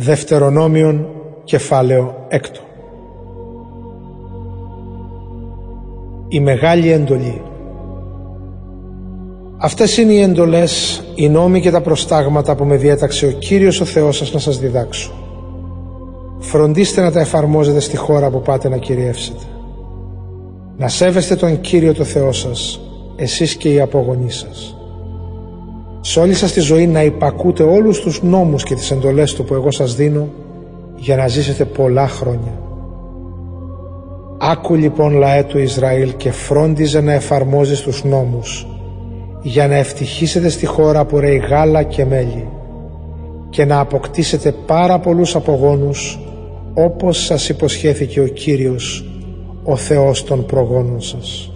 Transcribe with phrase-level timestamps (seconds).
[0.00, 1.06] Δευτερονόμιον
[1.44, 2.60] κεφάλαιο έκτο
[6.28, 7.42] Η Μεγάλη Εντολή
[9.56, 13.84] Αυτές είναι οι εντολές, οι νόμοι και τα προστάγματα που με διέταξε ο Κύριος ο
[13.84, 15.12] Θεός σας να σας διδάξω.
[16.38, 19.44] Φροντίστε να τα εφαρμόζετε στη χώρα που πάτε να κυριεύσετε.
[20.76, 22.80] Να σέβεστε τον Κύριο το Θεό σας,
[23.16, 24.77] εσείς και οι απογονείς σας
[26.08, 29.54] σε όλη σας τη ζωή να υπακούτε όλους τους νόμους και τις εντολές του που
[29.54, 30.28] εγώ σας δίνω
[30.96, 32.60] για να ζήσετε πολλά χρόνια.
[34.38, 38.66] Άκου λοιπόν λαέ του Ισραήλ και φρόντιζε να εφαρμόζεις τους νόμους
[39.42, 42.48] για να ευτυχίσετε στη χώρα που ρέει γάλα και μέλι
[43.50, 46.18] και να αποκτήσετε πάρα πολλούς απογόνους
[46.74, 49.04] όπως σας υποσχέθηκε ο Κύριος
[49.64, 51.52] ο Θεός των προγόνων σας.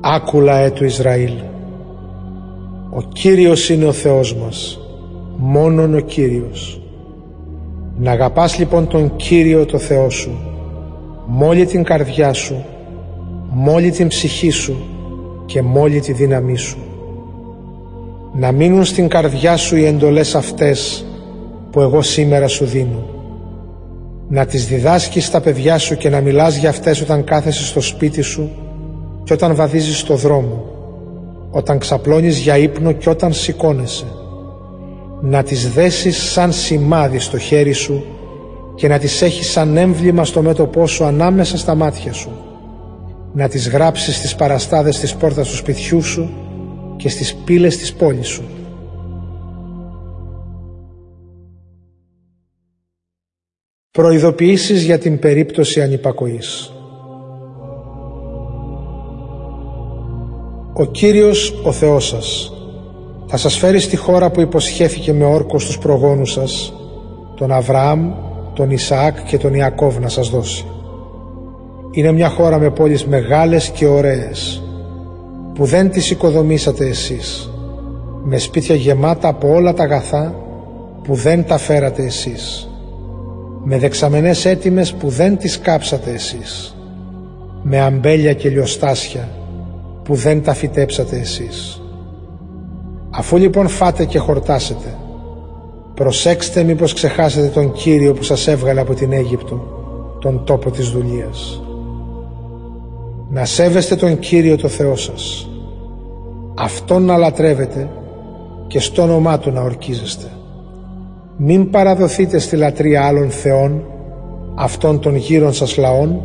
[0.00, 1.32] Άκου λαέ του Ισραήλ
[2.92, 4.80] ο Κύριος είναι ο Θεός μας,
[5.36, 6.80] μόνον ο Κύριος.
[7.98, 10.30] Να αγαπάς λοιπόν τον Κύριο το Θεό σου,
[11.26, 12.64] μόλι την καρδιά σου,
[13.50, 14.76] μόλι την ψυχή σου
[15.46, 16.78] και μόλι τη δύναμή σου.
[18.32, 21.06] Να μείνουν στην καρδιά σου οι εντολές αυτές
[21.70, 23.04] που εγώ σήμερα σου δίνω.
[24.28, 28.22] Να τις διδάσκεις στα παιδιά σου και να μιλάς για αυτές όταν κάθεσαι στο σπίτι
[28.22, 28.50] σου
[29.24, 30.79] και όταν βαδίζεις στο δρόμο
[31.50, 34.06] όταν ξαπλώνεις για ύπνο και όταν σηκώνεσαι.
[35.20, 38.04] Να τις δέσεις σαν σημάδι στο χέρι σου
[38.74, 42.30] και να τις έχεις σαν έμβλημα στο μέτωπό σου ανάμεσα στα μάτια σου.
[43.32, 46.30] Να τις γράψεις στις παραστάδες της πόρτας του σπιτιού σου
[46.96, 48.44] και στις πύλες της πόλης σου.
[53.90, 56.72] Προειδοποιήσεις για την περίπτωση ανυπακοής
[60.80, 62.52] Ο Κύριος ο Θεός σας
[63.26, 66.72] θα σας φέρει στη χώρα που υποσχέθηκε με όρκος στους προγόνους σας
[67.34, 68.12] τον Αβραάμ,
[68.54, 70.64] τον Ισαάκ και τον Ιακώβ να σας δώσει.
[71.90, 74.62] Είναι μια χώρα με πόλεις μεγάλες και ωραίες
[75.54, 77.50] που δεν τις οικοδομήσατε εσείς
[78.24, 80.34] με σπίτια γεμάτα από όλα τα αγαθά
[81.02, 82.68] που δεν τα φέρατε εσείς
[83.64, 86.76] με δεξαμενές έτοιμες που δεν τις κάψατε εσείς
[87.62, 89.28] με αμπέλια και λιοστάσια
[90.02, 91.82] που δεν τα φυτέψατε εσείς.
[93.10, 94.96] Αφού λοιπόν φάτε και χορτάσετε,
[95.94, 99.66] προσέξτε μήπως ξεχάσετε τον Κύριο που σας έβγαλε από την Αίγυπτο,
[100.20, 101.62] τον τόπο της δουλείας.
[103.30, 105.50] Να σέβεστε τον Κύριο το Θεό σας,
[106.62, 107.88] Αυτόν να λατρεύετε
[108.66, 110.26] και στο όνομά Του να ορκίζεστε.
[111.36, 113.84] Μην παραδοθείτε στη λατρεία άλλων θεών,
[114.54, 116.20] αυτών των γύρων σας λαών,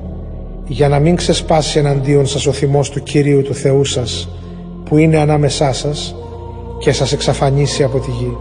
[0.67, 4.29] για να μην ξεσπάσει εναντίον σας ο θυμός του Κυρίου του Θεού σας
[4.83, 6.15] που είναι ανάμεσά σας
[6.79, 8.37] και σας εξαφανίσει από τη γη.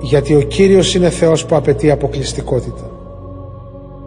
[0.00, 2.90] Γιατί ο Κύριος είναι Θεός που απαιτεί αποκλειστικότητα.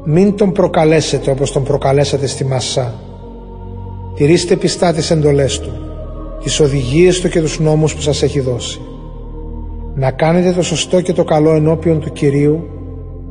[0.04, 2.94] Μην τον προκαλέσετε όπως τον προκαλέσατε στη Μασά.
[4.16, 5.72] Τηρήστε πιστά τις εντολές Του,
[6.44, 8.82] τις οδηγίες Του και τους νόμους που σας έχει δώσει.
[9.96, 12.75] Να κάνετε το σωστό και το καλό ενώπιον του Κυρίου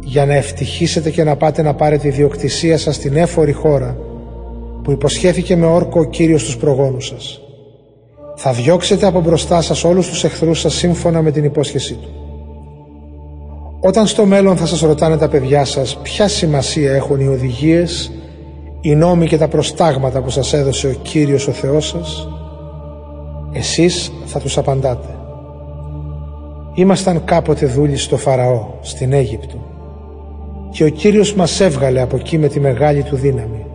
[0.05, 3.97] για να ευτυχίσετε και να πάτε να πάρετε ιδιοκτησία σας στην έφορη χώρα
[4.83, 7.41] που υποσχέθηκε με όρκο ο Κύριος στους προγόνους σας.
[8.37, 12.09] Θα διώξετε από μπροστά σας όλους τους εχθρούς σας σύμφωνα με την υπόσχεσή Του.
[13.81, 18.13] Όταν στο μέλλον θα σας ρωτάνε τα παιδιά σας ποια σημασία έχουν οι οδηγίες,
[18.81, 22.29] οι νόμοι και τα προστάγματα που σας έδωσε ο Κύριος ο Θεός σας,
[23.53, 25.09] εσείς θα τους απαντάτε.
[26.75, 29.74] Ήμασταν κάποτε δούλοι στο Φαραώ, στην Αίγυπτο
[30.75, 33.67] και ο Κύριος μας έβγαλε από εκεί με τη μεγάλη του δύναμη.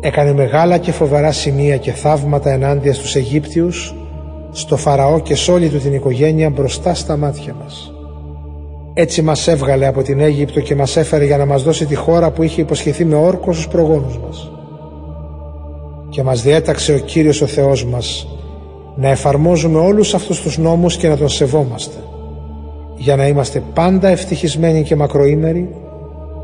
[0.00, 3.94] Έκανε μεγάλα και φοβερά σημεία και θαύματα ενάντια στους Αιγύπτιους,
[4.50, 7.92] στο Φαραώ και σε όλη του την οικογένεια μπροστά στα μάτια μας.
[8.94, 12.30] Έτσι μας έβγαλε από την Αίγυπτο και μας έφερε για να μας δώσει τη χώρα
[12.30, 14.50] που είχε υποσχεθεί με όρκο στους προγόνους μας.
[16.08, 18.26] Και μας διέταξε ο Κύριος ο Θεός μας
[18.96, 21.96] να εφαρμόζουμε όλους αυτούς τους νόμους και να τον σεβόμαστε
[22.96, 25.74] για να είμαστε πάντα ευτυχισμένοι και μακροήμεροι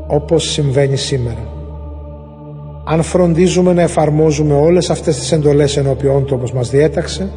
[0.07, 1.47] όπως συμβαίνει σήμερα.
[2.85, 7.31] Αν φροντίζουμε να εφαρμόζουμε όλες αυτές τις εντολές ενώπιόν του όπως μας διέταξε,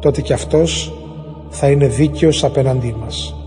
[0.00, 0.98] τότε και Αυτός
[1.48, 3.43] θα είναι δίκαιος απέναντί μας.